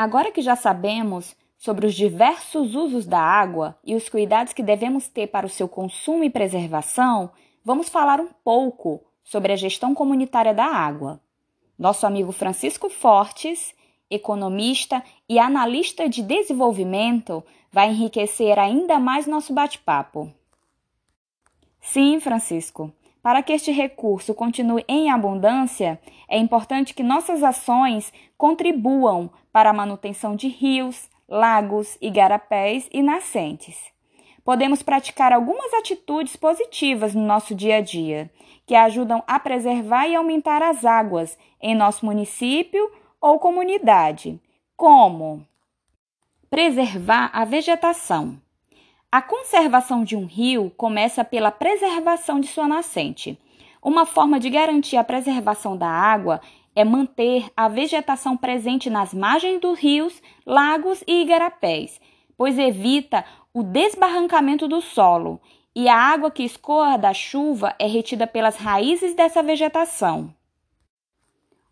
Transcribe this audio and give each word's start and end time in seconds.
Agora 0.00 0.32
que 0.32 0.40
já 0.40 0.56
sabemos 0.56 1.36
sobre 1.58 1.86
os 1.86 1.94
diversos 1.94 2.74
usos 2.74 3.04
da 3.04 3.20
água 3.20 3.78
e 3.84 3.94
os 3.94 4.08
cuidados 4.08 4.54
que 4.54 4.62
devemos 4.62 5.08
ter 5.08 5.26
para 5.26 5.44
o 5.44 5.50
seu 5.50 5.68
consumo 5.68 6.24
e 6.24 6.30
preservação, 6.30 7.30
vamos 7.62 7.90
falar 7.90 8.18
um 8.18 8.30
pouco 8.42 9.04
sobre 9.22 9.52
a 9.52 9.56
gestão 9.56 9.94
comunitária 9.94 10.54
da 10.54 10.64
água. 10.64 11.20
Nosso 11.78 12.06
amigo 12.06 12.32
Francisco 12.32 12.88
Fortes, 12.88 13.74
economista 14.08 15.04
e 15.28 15.38
analista 15.38 16.08
de 16.08 16.22
desenvolvimento, 16.22 17.44
vai 17.70 17.90
enriquecer 17.90 18.58
ainda 18.58 18.98
mais 18.98 19.26
nosso 19.26 19.52
bate-papo. 19.52 20.32
Sim, 21.78 22.20
Francisco. 22.20 22.90
Para 23.22 23.42
que 23.42 23.52
este 23.52 23.70
recurso 23.70 24.32
continue 24.32 24.82
em 24.88 25.10
abundância, 25.10 26.00
é 26.26 26.38
importante 26.38 26.94
que 26.94 27.02
nossas 27.02 27.42
ações 27.42 28.10
contribuam 28.38 29.30
para 29.52 29.70
a 29.70 29.72
manutenção 29.72 30.36
de 30.36 30.48
rios, 30.48 31.08
lagos, 31.28 31.96
igarapés 32.00 32.88
e 32.92 33.02
nascentes. 33.02 33.76
Podemos 34.44 34.82
praticar 34.82 35.32
algumas 35.32 35.72
atitudes 35.74 36.34
positivas 36.34 37.14
no 37.14 37.24
nosso 37.24 37.54
dia 37.54 37.76
a 37.76 37.80
dia, 37.80 38.30
que 38.66 38.74
ajudam 38.74 39.22
a 39.26 39.38
preservar 39.38 40.06
e 40.06 40.14
aumentar 40.14 40.62
as 40.62 40.84
águas 40.84 41.38
em 41.60 41.74
nosso 41.74 42.06
município 42.06 42.90
ou 43.20 43.38
comunidade, 43.38 44.40
como 44.76 45.46
preservar 46.48 47.30
a 47.32 47.44
vegetação. 47.44 48.40
A 49.12 49.20
conservação 49.20 50.04
de 50.04 50.16
um 50.16 50.24
rio 50.24 50.72
começa 50.76 51.24
pela 51.24 51.50
preservação 51.50 52.40
de 52.40 52.46
sua 52.46 52.66
nascente. 52.66 53.38
Uma 53.82 54.04
forma 54.04 54.38
de 54.38 54.50
garantir 54.50 54.96
a 54.96 55.04
preservação 55.04 55.76
da 55.76 55.88
água 55.88 56.40
é 56.74 56.84
manter 56.84 57.50
a 57.56 57.68
vegetação 57.68 58.36
presente 58.36 58.90
nas 58.90 59.14
margens 59.14 59.60
dos 59.60 59.78
rios, 59.78 60.22
lagos 60.44 61.02
e 61.06 61.22
igarapés, 61.22 62.00
pois 62.36 62.58
evita 62.58 63.24
o 63.52 63.62
desbarrancamento 63.62 64.68
do 64.68 64.80
solo 64.80 65.40
e 65.74 65.88
a 65.88 65.96
água 65.96 66.30
que 66.30 66.42
escoa 66.42 66.96
da 66.96 67.14
chuva 67.14 67.74
é 67.78 67.86
retida 67.86 68.26
pelas 68.26 68.56
raízes 68.56 69.14
dessa 69.14 69.42
vegetação. 69.42 70.34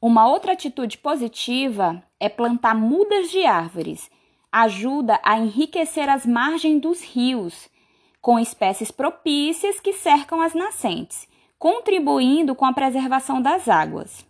Uma 0.00 0.28
outra 0.28 0.52
atitude 0.52 0.98
positiva 0.98 2.02
é 2.20 2.28
plantar 2.28 2.74
mudas 2.74 3.30
de 3.30 3.46
árvores. 3.46 4.10
Ajuda 4.52 5.18
a 5.22 5.38
enriquecer 5.38 6.08
as 6.08 6.26
margens 6.26 6.80
dos 6.80 7.02
rios, 7.02 7.68
com 8.20 8.38
espécies 8.38 8.90
propícias 8.90 9.80
que 9.80 9.94
cercam 9.94 10.40
as 10.40 10.54
nascentes, 10.54 11.26
contribuindo 11.64 12.54
com 12.54 12.66
a 12.66 12.74
preservação 12.74 13.40
das 13.40 13.70
águas. 13.70 14.26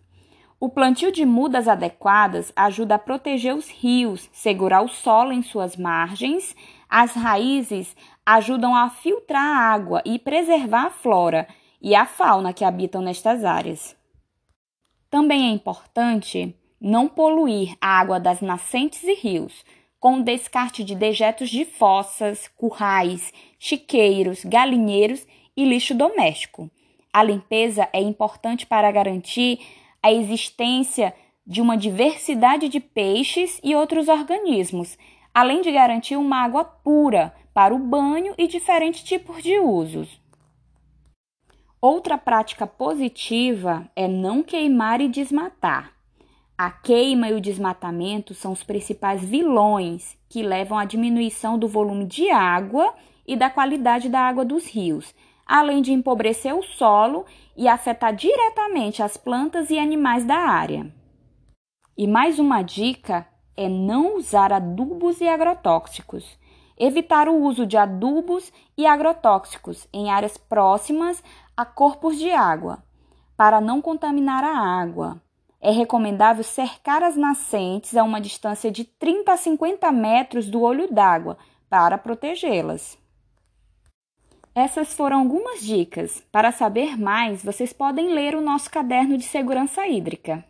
O 0.61 0.69
plantio 0.69 1.11
de 1.11 1.27
mudas 1.27 1.67
adequadas 1.67 2.53
ajuda 2.55 2.95
a 2.95 2.99
proteger 2.99 3.57
os 3.57 3.69
rios, 3.69 4.31
segurar 4.33 4.83
o 4.83 4.89
solo 4.89 5.33
em 5.33 5.43
suas 5.43 5.77
margens, 5.77 6.55
as 6.89 7.13
raízes 7.15 7.97
ajudam 8.25 8.73
a 8.73 8.89
filtrar 8.89 9.43
a 9.43 9.73
água 9.73 10.01
e 10.05 10.17
preservar 10.17 10.85
a 10.85 10.91
flora 10.91 11.49
e 11.83 11.93
a 11.93 12.07
fauna 12.07 12.53
que 12.53 12.65
habitam 12.65 13.03
nestas 13.03 13.43
áreas. 13.43 13.97
Também 15.11 15.49
é 15.49 15.51
importante 15.51 16.55
não 16.81 17.09
poluir 17.09 17.77
a 17.81 17.99
água 17.99 18.21
das 18.21 18.41
nascentes 18.43 19.03
e 19.03 19.13
rios 19.13 19.65
com 19.99 20.19
o 20.19 20.23
descarte 20.23 20.85
de 20.85 20.95
dejetos 20.95 21.51
de 21.51 21.65
fossas, 21.65 22.47
currais, 22.47 23.33
chiqueiros, 23.59 24.45
galinheiros 24.45 25.27
e 25.57 25.65
lixo 25.65 25.97
doméstico. 25.97 26.71
A 27.15 27.23
limpeza 27.23 27.89
é 27.93 28.03
importante 28.03 28.67
para 28.67 28.91
garantir 28.91 29.61
a 30.03 30.13
existência 30.13 31.15
de 31.47 31.63
uma 31.63 31.77
diversidade 31.77 32.69
de 32.69 32.81
peixes 32.81 33.61
e 33.63 33.73
outros 33.73 34.09
organismos, 34.09 34.99
além 35.33 35.63
de 35.63 35.71
garantir 35.71 36.17
uma 36.17 36.43
água 36.43 36.65
pura 36.65 37.33
para 37.55 37.73
o 37.73 37.79
banho 37.79 38.35
e 38.37 38.49
diferentes 38.49 39.05
tipos 39.05 39.41
de 39.45 39.61
usos. 39.61 40.21
Outra 41.81 42.19
prática 42.19 42.67
positiva 42.67 43.89
é 43.95 44.09
não 44.09 44.43
queimar 44.43 45.01
e 45.01 45.07
desmatar. 45.07 45.93
A 46.59 46.69
queima 46.69 47.29
e 47.29 47.35
o 47.35 47.41
desmatamento 47.41 48.35
são 48.35 48.51
os 48.51 48.65
principais 48.65 49.23
vilões 49.23 50.19
que 50.29 50.43
levam 50.43 50.77
à 50.77 50.85
diminuição 50.85 51.57
do 51.61 51.69
volume 51.69 52.07
de 52.07 52.29
água 52.31 52.93
e 53.25 53.37
da 53.37 53.49
qualidade 53.49 54.09
da 54.09 54.21
água 54.21 54.45
dos 54.45 54.67
rios, 54.67 55.15
além 55.47 55.83
de 55.83 55.93
empobrecer 55.93 56.55
o 56.55 56.63
solo 56.63 57.25
e 57.57 57.69
afetar 57.69 58.15
diretamente 58.15 59.03
as 59.03 59.17
plantas 59.17 59.71
e 59.71 59.79
animais 59.79 60.25
da 60.25 60.37
área. 60.37 60.93
E 61.97 62.07
mais 62.07 62.39
uma 62.39 62.63
dica 62.63 63.27
é 63.57 63.69
não 63.69 64.17
usar 64.17 64.53
adubos 64.53 65.21
e 65.21 65.29
agrotóxicos. 65.29 66.39
Evitar 66.77 67.29
o 67.29 67.41
uso 67.41 67.65
de 67.65 67.77
adubos 67.77 68.53
e 68.77 68.85
agrotóxicos 68.85 69.87
em 69.93 70.11
áreas 70.11 70.37
próximas 70.37 71.23
a 71.57 71.65
corpos 71.65 72.19
de 72.19 72.33
água, 72.33 72.83
para 73.37 73.61
não 73.61 73.81
contaminar 73.81 74.43
a 74.43 74.59
água. 74.59 75.23
É 75.61 75.71
recomendável 75.71 76.43
cercar 76.43 77.03
as 77.03 77.17
nascentes 77.17 77.97
a 77.97 78.03
uma 78.03 78.21
distância 78.21 78.73
de 78.73 78.85
30 78.85 79.33
a 79.33 79.37
50 79.37 79.93
metros 79.93 80.49
do 80.49 80.61
olho 80.63 80.93
d'água 80.93 81.39
para 81.71 81.97
protegê-las. 81.97 82.99
Essas 84.55 84.95
foram 84.95 85.19
algumas 85.19 85.61
dicas. 85.63 86.23
Para 86.31 86.53
saber 86.53 86.97
mais, 86.97 87.43
vocês 87.43 87.73
podem 87.73 88.15
ler 88.15 88.37
o 88.37 88.41
nosso 88.41 88.71
caderno 88.71 89.19
de 89.19 89.25
segurança 89.25 89.85
hídrica. 89.87 90.45